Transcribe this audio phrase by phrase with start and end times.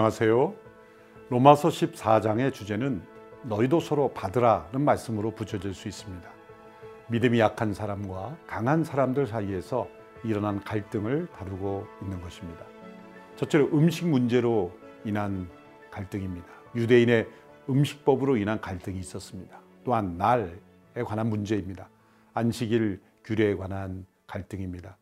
[0.00, 0.54] 안녕하세요.
[1.28, 3.02] 로마서 14장의 주제는
[3.42, 6.26] 너희도 서로 받으라는 말씀으로 붙여질 수 있습니다.
[7.10, 9.88] 믿음이 약한 사람과 강한 사람들 사이에서
[10.24, 12.64] 일어난 갈등을 다루고 있는 것입니다.
[13.36, 14.72] 첫째로 음식 문제로
[15.04, 15.50] 인한
[15.90, 16.48] 갈등입니다.
[16.74, 17.28] 유대인의
[17.68, 19.60] 음식법으로 인한 갈등이 있었습니다.
[19.84, 20.54] 또한 날에
[21.04, 21.90] 관한 문제입니다.
[22.32, 24.96] 안식일 규례에 관한 갈등입니다.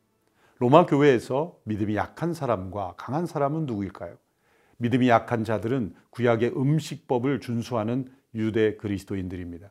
[0.59, 4.17] 로마 교회에서 믿음이 약한 사람과 강한 사람은 누구일까요?
[4.79, 9.71] 믿음이 약한 자들은 구약의 음식법을 준수하는 유대 그리스도인들입니다.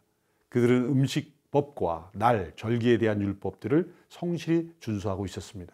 [0.50, 5.74] 그들은 음식법과 날, 절기에 대한 율법들을 성실히 준수하고 있었습니다.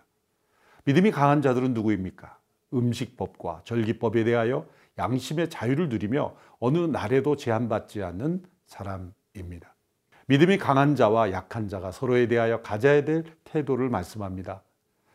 [0.86, 2.38] 믿음이 강한 자들은 누구입니까?
[2.74, 4.68] 음식법과 절기법에 대하여
[4.98, 9.74] 양심의 자유를 누리며 어느 날에도 제한받지 않는 사람입니다.
[10.28, 14.64] 믿음이 강한 자와 약한 자가 서로에 대하여 가져야 될 태도를 말씀합니다.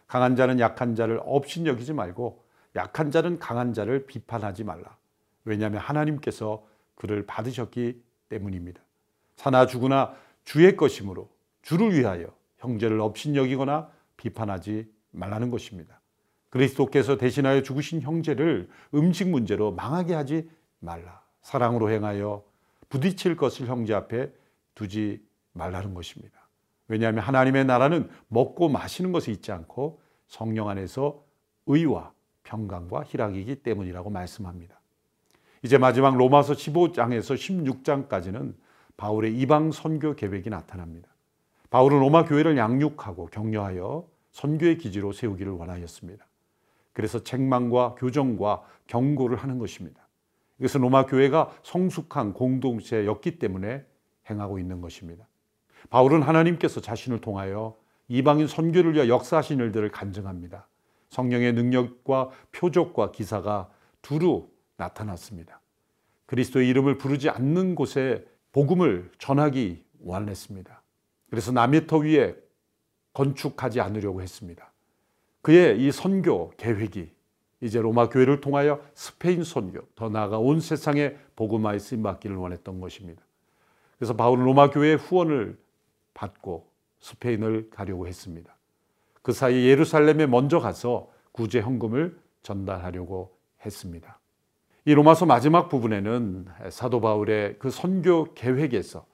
[0.06, 4.96] 강한 자는 약한 자를 업신여기지 말고 약한 자는 강한 자를 비판하지 말라.
[5.44, 8.80] 왜냐하면 하나님께서 그를 받으셨기 때문입니다.
[9.36, 11.30] 사나 죽으나 주의 것이므로
[11.62, 12.26] 주를 위하여
[12.58, 16.00] 형제를 업신여기거나 비판하지 말라는 것입니다.
[16.50, 21.22] 그리스도께서 대신하여 죽으신 형제를 음식 문제로 망하게 하지 말라.
[21.42, 22.44] 사랑으로 행하여
[22.88, 24.32] 부딪힐 것을 형제 앞에
[24.74, 25.22] 두지
[25.52, 26.48] 말라는 것입니다.
[26.88, 31.22] 왜냐하면 하나님의 나라는 먹고 마시는 것에 있지 않고 성령 안에서
[31.66, 32.12] 의와
[32.48, 34.80] 평강과 희락이기 때문이라고 말씀합니다.
[35.62, 37.34] 이제 마지막 로마서 15장에서
[38.08, 38.54] 16장까지는
[38.96, 41.08] 바울의 이방 선교 계획이 나타납니다.
[41.70, 46.26] 바울은 로마 교회를 양육하고 격려하여 선교의 기지로 세우기를 원하였습니다.
[46.92, 50.08] 그래서 책망과 교정과 경고를 하는 것입니다.
[50.58, 53.84] 이것은 로마 교회가 성숙한 공동체였기 때문에
[54.30, 55.26] 행하고 있는 것입니다.
[55.90, 57.76] 바울은 하나님께서 자신을 통하여
[58.08, 60.66] 이방인 선교를 위해 역사하신 일들을 간증합니다.
[61.10, 63.70] 성령의 능력과 표적과 기사가
[64.02, 65.60] 두루 나타났습니다.
[66.26, 70.82] 그리스도의 이름을 부르지 않는 곳에 복음을 전하기 원했습니다.
[71.30, 72.36] 그래서 남의 터 위에
[73.12, 74.70] 건축하지 않으려고 했습니다.
[75.42, 77.10] 그의 이 선교 계획이
[77.60, 83.22] 이제 로마 교회를 통하여 스페인 선교, 더 나아가 온 세상에 복음화에 쓰임 받기를 원했던 것입니다.
[83.98, 85.58] 그래서 바울은 로마 교회의 후원을
[86.14, 86.70] 받고
[87.00, 88.57] 스페인을 가려고 했습니다.
[89.22, 94.18] 그 사이 예루살렘에 먼저 가서 구제 헌금을 전달하려고 했습니다.
[94.84, 99.06] 이 로마서 마지막 부분에는 사도 바울의 그 선교 계획에서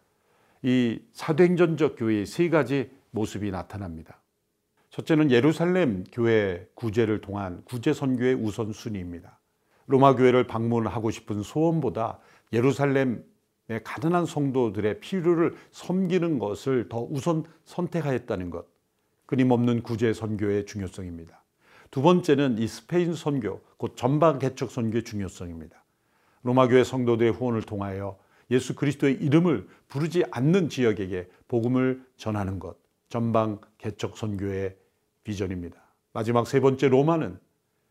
[0.63, 4.21] 이 사도행전적 교회의 세 가지 모습이 나타납니다.
[4.91, 9.41] 첫째는 예루살렘 교회 구제를 통한 구제 선교의 우선순위입니다.
[9.87, 12.21] 로마 교회를 방문하고 싶은 소원보다
[12.53, 13.25] 예루살렘의
[13.83, 18.67] 가난한 성도들의 필요를 섬기는 것을 더 우선 선택하였다는 것.
[19.27, 21.43] 끊임없는 구제 선교의 중요성입니다.
[21.91, 25.85] 두 번째는 이 스페인 선교, 곧 전방 개척 선교의 중요성입니다.
[26.43, 28.19] 로마 교회 성도들의 후원을 통하여
[28.51, 32.77] 예수 그리스도의 이름을 부르지 않는 지역에게 복음을 전하는 것,
[33.09, 34.77] 전방 개척 선교의
[35.23, 35.77] 비전입니다.
[36.13, 37.39] 마지막 세 번째 로마는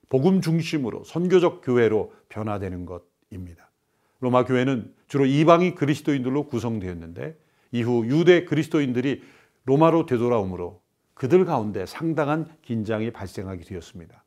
[0.09, 3.71] 복음 중심으로 선교적 교회로 변화되는 것입니다.
[4.19, 7.37] 로마 교회는 주로 이방인 그리스도인들로 구성되었는데
[7.71, 9.23] 이후 유대 그리스도인들이
[9.65, 10.82] 로마로 되돌아오므로
[11.23, 14.25] 그들 가운데 상당한 긴장이 발생하게 되었습니다.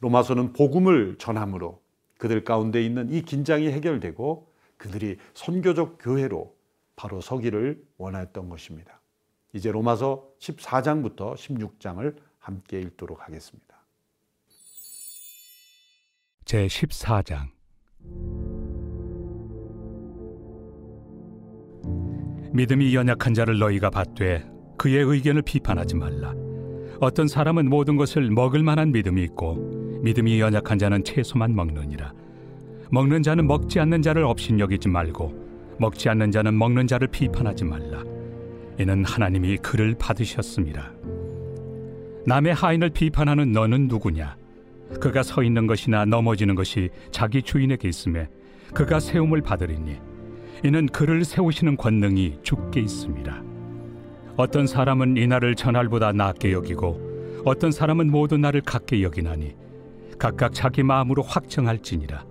[0.00, 1.82] 로마서는 복음을 전함으로
[2.16, 6.56] 그들 가운데 있는 이 긴장이 해결되고 그들이 선교적 교회로
[6.96, 8.98] 바로 서기를 원하였던 것입니다.
[9.52, 13.84] 이제 로마서 14장부터 16장을 함께 읽도록 하겠습니다.
[16.46, 17.50] 제 14장
[22.54, 26.34] 믿음이 연약한 자를 너희가 받되 그의 의견을 비판하지 말라.
[27.00, 32.12] 어떤 사람은 모든 것을 먹을 만한 믿음이 있고 믿음이 연약한 자는 채소만 먹느니라.
[32.90, 38.02] 먹는 자는 먹지 않는 자를 업신여기지 말고 먹지 않는 자는 먹는 자를 비판하지 말라.
[38.80, 40.92] 이는 하나님이 그를 받으셨습니다.
[42.26, 44.36] 남의 하인을 비판하는 너는 누구냐?
[45.00, 48.28] 그가 서 있는 것이나 넘어지는 것이 자기 주인에게 있음에
[48.74, 49.96] 그가 세움을 받으리니
[50.64, 53.47] 이는 그를 세우시는 권능이 주께 있습니다.
[54.38, 59.56] 어떤 사람은 이 날을 전날보다 낮게 여기고 어떤 사람은 모든 날을 같게 여기나니
[60.16, 62.24] 각각 자기 마음으로 확정할지니라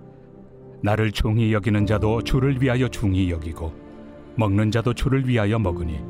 [0.82, 3.74] 나를 중히 여기는 자도 주를 위하여 중히 여기고
[4.36, 6.00] 먹는 자도 주를 위하여 먹으니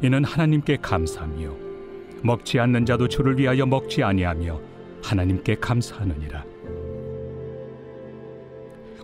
[0.00, 1.50] 이는 하나님께 감사하며
[2.22, 4.60] 먹지 않는 자도 주를 위하여 먹지 아니하며
[5.02, 6.44] 하나님께 감사하느니라.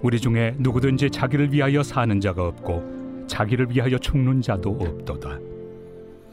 [0.02, 5.57] 우리 중에 누구든지 자기를 위하여 사는 자가 없고 자기를 위하여 죽는 자도 없도다.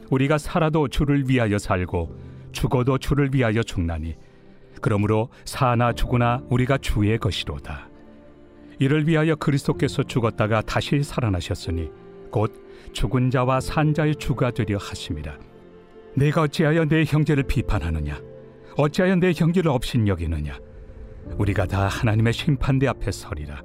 [0.09, 2.15] 우리가 살아도 주를 위하여 살고
[2.51, 4.15] 죽어도 주를 위하여 죽나니
[4.81, 7.89] 그러므로 사나 죽으나 우리가 주의 것이로다.
[8.79, 11.89] 이를 위하여 그리스도께서 죽었다가 다시 살아나셨으니
[12.31, 12.53] 곧
[12.93, 15.37] 죽은 자와 산 자의 주가 되려 하심이라.
[16.15, 18.21] 내가 어찌하여 내 형제를 비판하느냐?
[18.77, 20.59] 어찌하여 내 형제를 업신여기느냐?
[21.37, 23.63] 우리가 다 하나님의 심판대 앞에 서리라.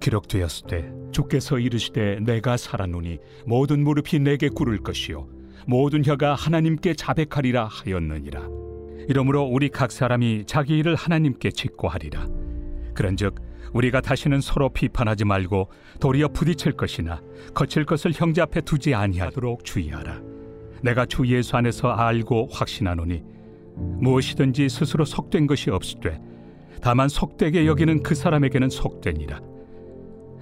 [0.00, 5.28] 기록되었을 때 주께서 이르시되 내가 살아노니 모든 무릎이 내게 꿇을 것이요
[5.66, 8.48] 모든 혀가 하나님께 자백하리라 하였느니라.
[9.08, 12.26] 이러므로 우리 각 사람이 자기 일을 하나님께 직고하리라.
[12.94, 13.34] 그런즉
[13.72, 15.68] 우리가 다시는 서로 비판하지 말고
[16.00, 17.20] 도리어 부딪힐 것이나
[17.54, 20.20] 거칠 것을 형제 앞에 두지 아니하도록 주의하라.
[20.82, 23.22] 내가 주 예수 안에서 알고 확신하노니
[23.76, 26.20] 무엇이든지 스스로 속된 것이 없으되
[26.82, 29.40] 다만 속되게 여기는 그 사람에게는 속되니라.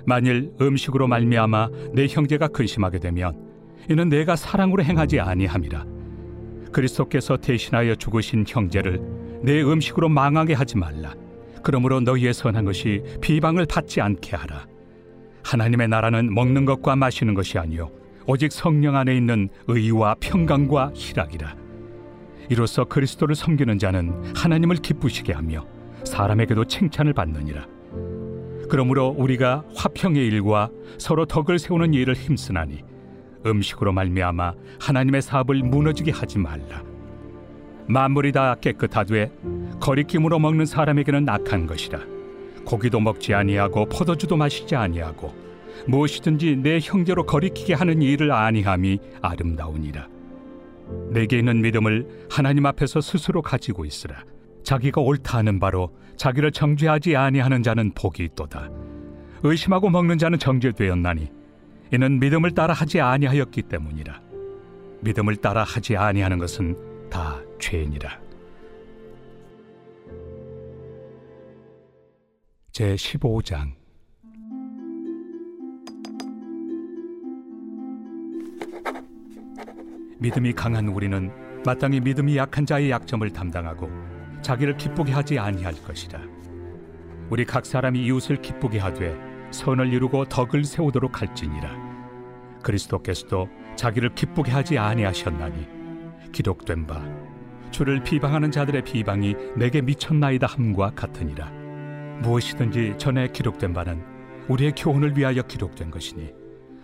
[0.07, 3.48] 만일 음식으로 말미암아 내 형제가 근심하게 되면
[3.89, 5.85] 이는 내가 사랑으로 행하지 아니함이라.
[6.73, 9.01] 그리스도께서 대신하여 죽으신 형제를
[9.43, 11.15] 내 음식으로 망하게 하지 말라.
[11.63, 14.67] 그러므로 너희의 선한 것이 비방을 받지 않게 하라.
[15.43, 17.91] 하나님의 나라는 먹는 것과 마시는 것이 아니요
[18.27, 21.57] 오직 성령 안에 있는 의와 평강과 희락이라.
[22.51, 25.67] 이로써 그리스도를 섬기는 자는 하나님을 기쁘시게 하며
[26.05, 27.67] 사람에게도 칭찬을 받느니라.
[28.69, 32.83] 그러므로 우리가 화평의 일과 서로 덕을 세우는 일을 힘쓰나니
[33.47, 36.83] 음식으로 말미암아 하나님의 사업을 무너지게 하지 말라.
[37.87, 39.33] 만물이 다 깨끗하되
[39.81, 42.01] 거리낌으로 먹는 사람에게는 악한 것이라.
[42.65, 45.35] 고기도 먹지 아니하고 포도주도 마시지 아니하고
[45.87, 50.09] 무엇이든지 내 형제로 거리키게 하는 일을 아니함이 아름다우니라.
[51.11, 54.25] 내게 있는 믿음을 하나님 앞에서 스스로 가지고 있으라.
[54.65, 58.69] 자기가 옳다 하는 바로 자기를 정죄하지 아니하는 자는 복이 있도다.
[59.43, 61.31] 의심하고 먹는 자는 정죄되었나니
[61.93, 64.21] 이는 믿음을 따라 하지 아니하였기 때문이라.
[65.01, 68.21] 믿음을 따라 하지 아니하는 것은 다 죄니라.
[72.73, 73.73] 제 15장
[80.21, 81.31] 믿음이 강한 우리는
[81.65, 83.91] 마땅히 믿음이 약한 자의 약점을 담당하고
[84.43, 86.21] 자기를 기쁘게 하지 아니할 것이라.
[87.31, 91.71] 우리 각 사람이 이웃을 기쁘게 하되 선을 이루고 덕을 세우도록 할지니라.
[92.63, 95.67] 그리스도께서도 자기를 기쁘게 하지 아니하셨나니
[96.33, 97.03] 기록된 바
[97.71, 101.51] 주를 비방하는 자들의 비방이 내게 미쳤나이다 함과 같으니라.
[102.23, 104.03] 무엇이든지 전에 기록된 바는
[104.49, 106.33] 우리의 교훈을 위하여 기록된 것이니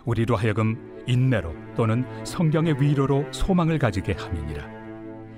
[0.05, 4.75] 우리로 하여금 인내로 또는 성경의 위로로 소망을 가지게 함이니라.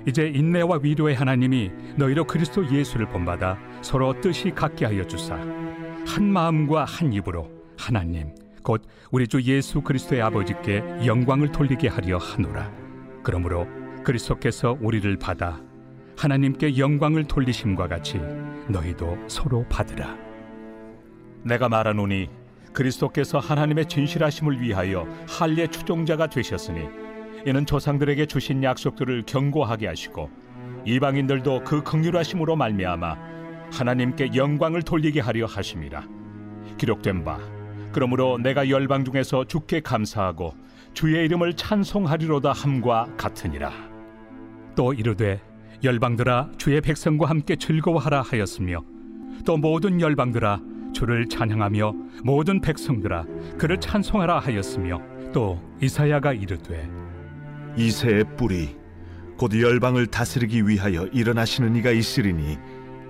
[0.06, 5.37] 이제 인내와 위로의 하나님이 너희로 그리스도 예수를 본받아 서로 뜻이 같게 하여 주사
[6.06, 8.32] 한 마음과 한 입으로 하나님
[8.62, 12.73] 곧 우리 주 예수 그리스도의 아버지께 영광을 돌리게 하려 하노라.
[13.23, 13.67] 그러므로
[14.05, 15.61] 그리스도께서 우리를 받아
[16.17, 18.20] 하나님께 영광을 돌리심과 같이
[18.69, 20.17] 너희도 서로 받으라.
[21.43, 22.29] 내가 말하노니
[22.73, 26.88] 그리스도께서 하나님의 진실하심을 위하여 할례 추종자가 되셨으니
[27.47, 30.30] 이는 조상들에게 주신 약속들을 경고하게 하시고
[30.85, 33.37] 이방인들도 그 긍휼하심으로 말미암아
[33.73, 36.06] 하나님께 영광을 돌리게 하려 하심이라
[36.78, 37.38] 기록된 바
[37.92, 40.54] 그러므로 내가 열방 중에서 주께 감사하고
[40.92, 43.70] 주의 이름을 찬송하리로다 함과 같으니라.
[44.75, 45.40] 또 이르되
[45.82, 48.82] 열방들아 주의 백성과 함께 즐거워하라 하였으며
[49.44, 50.61] 또 모든 열방들아
[50.92, 51.92] 주를 찬양하며
[52.25, 53.25] 모든 백성들아
[53.58, 55.00] 그를 찬송하라 하였으며
[55.32, 56.88] 또 이사야가 이르되
[57.76, 58.76] 이새의 뿌리
[59.37, 62.58] 곧 열방을 다스리기 위하여 일어나시는 이가 있으리니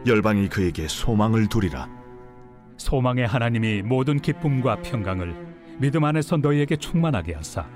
[0.07, 1.89] 열방이 그에게 소망을 두리라.
[2.77, 5.35] 소망의 하나님이 모든 기쁨과 평강을
[5.79, 7.67] 믿음 안에서 너희에게 충만하게 하사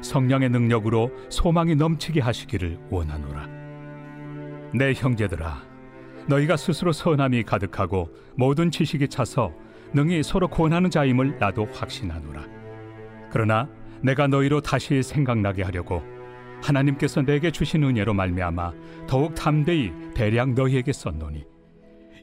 [0.00, 3.48] 성령의 능력으로 소망이 넘치게 하시기를 원하노라.
[4.72, 5.62] 내 형제들아
[6.28, 9.52] 너희가 스스로 선함이 가득하고 모든 지식이 차서
[9.92, 12.42] 능히 서로 권하는 자임을 나도 확신하노라.
[13.30, 13.68] 그러나
[14.00, 16.02] 내가 너희로 다시 생각나게 하려고
[16.62, 18.72] 하나님께서 내게 주신 은혜로 말미암아
[19.06, 21.44] 더욱 담대히 대량 너희에게 썼노니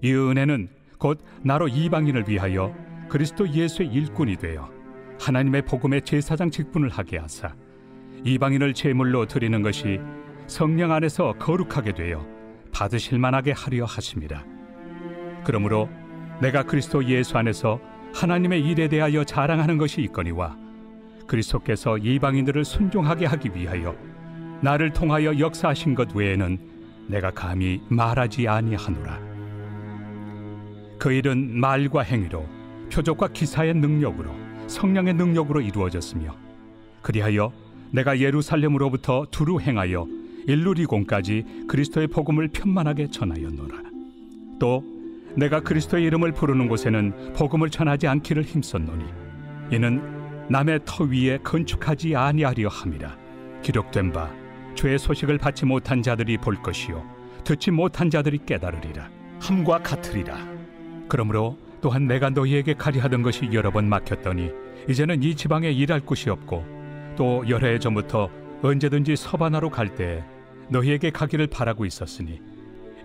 [0.04, 0.68] 이 은혜는
[1.00, 2.76] 곧 나로 이방인을 위하여
[3.08, 4.70] 그리스도 예수의 일꾼이 되어
[5.20, 7.56] 하나님의 복음의 제사장 직분을 하게 하사
[8.26, 10.02] 이방인을 제물로 드리는 것이
[10.48, 12.26] 성령 안에서 거룩하게 되어
[12.74, 14.44] 받으실 만하게 하려 하심이라
[15.46, 15.90] 그러므로
[16.42, 17.80] 내가 그리스도 예수 안에서
[18.14, 20.58] 하나님의 일에 대하여 자랑하는 것이 있거니와
[21.28, 23.96] 그리스도께서 이방인들을 순종하게 하기 위하여
[24.62, 26.58] 나를 통하여 역사하신 것 외에는
[27.08, 29.33] 내가 감히 말하지 아니하노라.
[31.04, 32.48] 그 일은 말과 행위로
[32.90, 34.30] 표적과 기사의 능력으로
[34.68, 36.34] 성령의 능력으로 이루어졌으며
[37.02, 37.52] 그리하여
[37.92, 40.08] 내가 예루살렘으로부터 두루 행하여
[40.48, 43.82] 일루리공까지 그리스도의 복음을 편만하게 전하였노라.
[44.62, 44.82] 또
[45.36, 49.04] 내가 그리스도의 이름을 부르는 곳에는 복음을 전하지 않기를 힘썼노니
[49.72, 53.18] 이는 남의 터 위에 건축하지 아니하려 함이라.
[53.62, 54.32] 기록된 바
[54.76, 57.04] 죄의 소식을 받지 못한 자들이 볼 것이요
[57.44, 59.10] 듣지 못한 자들이 깨달으리라.
[59.42, 60.53] 함과 같으리라
[61.14, 64.50] 그러므로 또한 내가 너희에게 가리하던 것이 여러 번 막혔더니
[64.90, 66.66] 이제는 이 지방에 일할 곳이 없고
[67.16, 68.32] 또 여러 해 전부터
[68.64, 70.24] 언제든지 서바나로 갈때
[70.70, 72.42] 너희에게 가기를 바라고 있었으니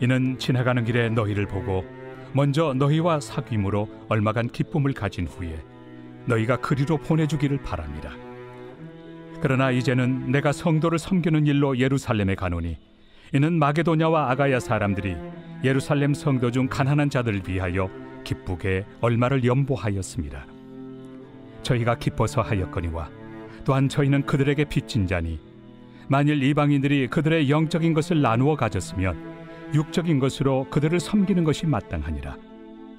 [0.01, 1.85] 이는 지나가는 길에 너희를 보고
[2.33, 5.63] 먼저 너희와 사귐으로 얼마간 기쁨을 가진 후에
[6.25, 8.13] 너희가 그리로 보내주기를 바랍니다.
[9.43, 12.79] 그러나 이제는 내가 성도를 섬기는 일로 예루살렘에 가노니
[13.35, 15.15] 이는 마게도냐와 아가야 사람들이
[15.65, 17.91] 예루살렘 성도 중 가난한 자들을 위하여
[18.25, 20.47] 기쁘게 얼마를 연보하였습니다.
[21.63, 23.11] 저희가 기뻐서 하였거니와
[23.65, 25.41] 또한 저희는 그들에게 빚진 자니
[26.09, 29.39] 만일 이방인들이 그들의 영적인 것을 나누어 가졌으면
[29.75, 32.37] 육적인 것으로 그들을 섬기는 것이 마땅하니라.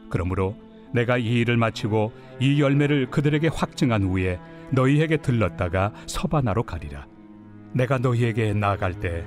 [0.10, 0.56] 그러므로
[0.94, 4.40] 내가 이 일을 마치고 이 열매를 그들에게 확증한 후에
[4.72, 7.08] 너희에게 들렀다가 서바나로 가리라.
[7.74, 9.26] 내가 너희에게 나아갈 때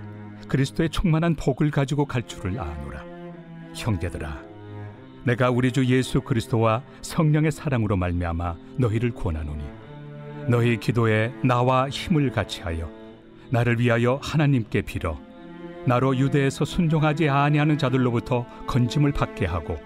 [0.48, 3.11] 그리스도의 충만한 복을 가지고 갈 줄을 아노라.
[3.74, 4.42] 형제들아,
[5.24, 9.64] 내가 우리 주 예수 그리스도와 성령의 사랑으로 말미암아 너희를 권하노니
[10.48, 12.90] 너희 기도에 나와 힘을 같이하여
[13.50, 15.18] 나를 위하여 하나님께 빌어
[15.86, 19.78] 나로 유대에서 순종하지 아니하는 자들로부터 건짐을 받게 하고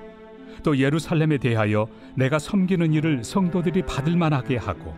[0.62, 4.94] 또 예루살렘에 대하여 내가 섬기는 일을 성도들이 받을 만하게 하고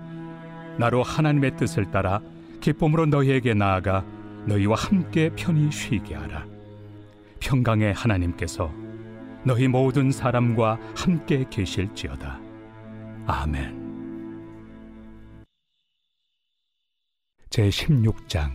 [0.79, 2.21] 나로 하나님의 뜻을 따라
[2.61, 4.05] 기쁨으로 너희에게 나아가
[4.47, 6.58] 너희와 함께 편히 쉬게 하라.
[7.41, 8.73] 평강의 하나님께서
[9.45, 12.41] 너희 모든 사람과 함께 계실지어다.
[13.27, 13.79] 아멘.
[17.51, 18.51] 제 16장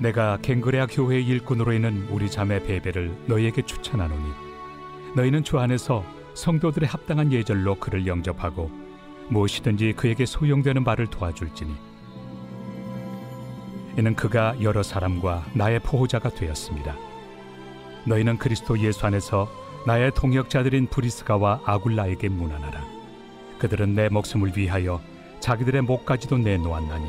[0.00, 4.30] 내가 갱그레아 교회 일꾼으로 있는 우리 자매 베베를 너희에게 추천하노니
[5.14, 8.70] 너희는 주 안에서 성도들의 합당한 예절로 그를 영접하고
[9.30, 11.74] 무엇이든지 그에게 소용되는 바를 도와줄지니
[13.96, 16.94] 이는 그가 여러 사람과 나의 보호자가 되었습니다.
[18.06, 19.48] 너희는 그리스도 예수 안에서
[19.86, 22.84] 나의 동역자들인 브리스가와 아굴라에게 문안하라.
[23.58, 25.00] 그들은 내 목숨을 위하여
[25.40, 27.06] 자기들의 목까지도 내놓았나니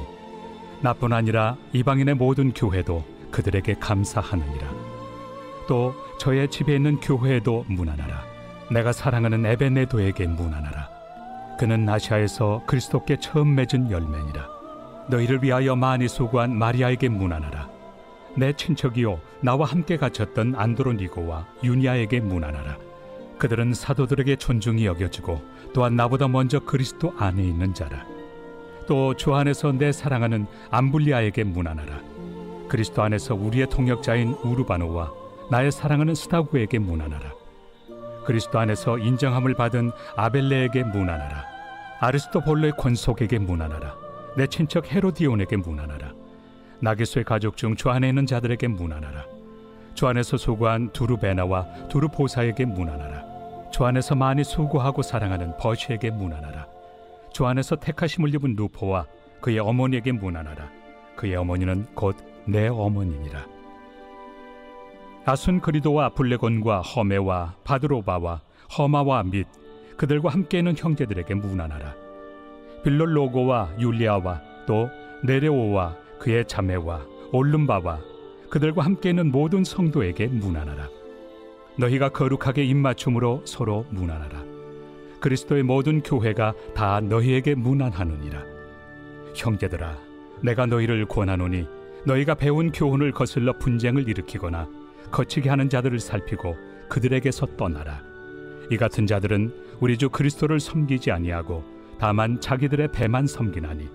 [0.82, 4.68] 나뿐 아니라 이방인의 모든 교회도 그들에게 감사하느니라.
[5.68, 8.24] 또 저의 집에 있는 교회에도 문안하라.
[8.72, 10.90] 내가 사랑하는 에베네도에게 문안하라.
[11.60, 14.57] 그는 아시아에서 그리스도께 처음 맺은 열매니라.
[15.10, 17.70] 너희를 위하여 많이 수고한 마리아에게 문안하라.
[18.36, 22.78] 내 친척이요 나와 함께 갇혔던 안드로니고와 유니아에게 문안하라.
[23.40, 25.42] 그들은 사도들에게 존중이 여겨지고
[25.74, 28.06] 또한 나보다 먼저 그리스도 안에 있는 자라.
[28.88, 32.00] 또 주 안에서 내 사랑하는 암블리아에게 문안하라.
[32.70, 35.12] 그리스도 안에서 우리의 통역자인 우르바노와
[35.52, 37.32] 나의 사랑하는 스타구에게 문안하라.
[38.26, 41.46] 그리스도 안에서 인정함을 받은 아벨레에게 문안하라.
[42.02, 44.07] 아리스토볼로의 권속에게 문안하라.
[44.38, 46.14] 내 친척 헤로디온에게 문안하라.
[46.80, 49.26] 나게소의 가족 중 주 안에 있는 자들에게 문안하라.
[49.96, 53.72] 주 안에서 수고한 두루베나와 두루보사에게 문안하라.
[53.72, 56.68] 주 안에서 많이 수고하고 사랑하는 버시에게 문안하라.
[57.34, 59.08] 주 안에서 택하심을 입은 누포와
[59.42, 60.70] 그의 어머니에게 문안하라.
[61.16, 62.16] 그의 어머니는 곧
[62.46, 63.46] 내 어머니니라.
[65.26, 68.42] 아순 그리도와 블레곤과 허메와 바드로바와
[68.78, 69.48] 허마와 및
[69.98, 72.07] 그들과 함께 있는 형제들에게 문안하라.
[72.84, 74.90] 빌롤로고와 율리아와 또
[75.24, 78.00] 네레오와 그의 자매와 올름바와
[78.50, 80.90] 그들과 함께 있는 모든 성도에게 문안하라.
[81.78, 84.44] 너희가 거룩하게 입맞춤으로 서로 문안하라.
[85.20, 88.44] 그리스도의 모든 교회가 다 너희에게 문안하느니라.
[89.36, 89.98] 형제들아,
[90.42, 91.68] 내가 너희를 권하노니
[92.06, 94.68] 너희가 배운 교훈을 거슬러 분쟁을 일으키거나
[95.12, 96.56] 거치게 하는 자들을 살피고
[96.90, 98.02] 그들에게서 떠나라.
[98.72, 101.64] 이 같은 자들은 우리 주 그리스도를 섬기지 아니하고
[102.00, 103.90] 다만 자기들의 배만 섬기나니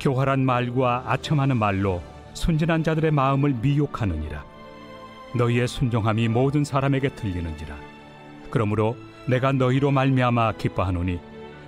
[0.00, 2.02] 교활한 말과 아첨하는 말로
[2.34, 4.44] 순진한 자들의 마음을 미혹하느니라.
[5.36, 7.76] 너희의 순종함이 모든 사람에게 들리는지라.
[8.50, 8.96] 그러므로
[9.26, 11.20] 내가 너희로 말미암아 기뻐하노니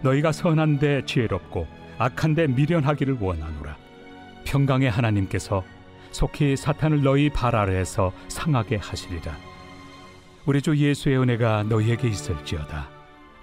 [0.02, 1.66] 너희가 선한데 지혜롭고
[1.98, 3.76] 악한데 미련하기를 원하노라
[4.44, 5.62] 평강의 하나님께서
[6.10, 9.36] 속히 사탄을 너희 발 아래에서 상하게 하시리라
[10.44, 12.88] 우리 주 예수의 은혜가 너희에게 있을지어다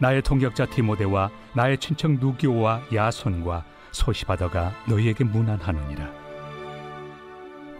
[0.01, 6.09] 나의 동역자 디모데와 나의 친척 누기오와 야손과 소시바더가 너희에게 문안하느니라.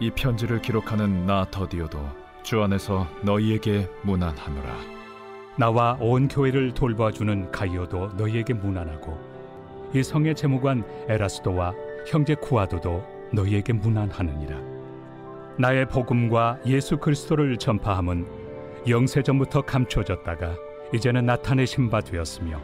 [0.00, 1.98] 이 편지를 기록하는 나 더디오도
[2.42, 4.76] 주 안에서 너희에게 문안하노라.
[5.56, 9.18] 나와 온 교회를 돌봐주는 가이오도 너희에게 문안하고
[9.94, 11.72] 이 성의 재무관 에라스도와
[12.06, 14.58] 형제 쿠아도도 너희에게 문안하느니라.
[15.58, 18.26] 나의 복음과 예수 그리스도를 전파함은
[18.88, 20.54] 영세 전부터 감춰졌다가
[20.92, 22.60] 이제는 나타내신 바 되었으며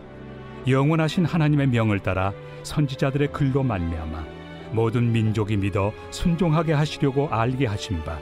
[0.69, 4.25] 영원하신 하나님의 명을 따라 선지자들의 글로 말미암아
[4.73, 8.19] 모든 민족이 믿어 순종하게 하시려고 알게 하신 바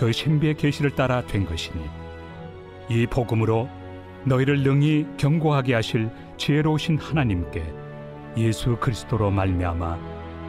[0.00, 1.78] 그 신비의 계시를 따라 된 것이니
[2.88, 3.68] 이 복음으로
[4.24, 6.08] 너희를 능히 경고하게 하실
[6.38, 7.62] 지혜로우신 하나님께
[8.38, 9.98] 예수 그리스도로 말미암아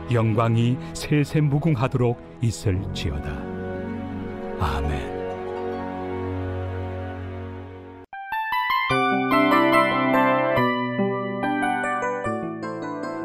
[0.10, 3.30] 영광이 세세 무궁하도록 있을지어다.
[4.62, 5.21] 아멘.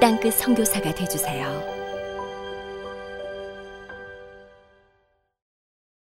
[0.00, 1.69] 땅끝 선교사가 되주세요.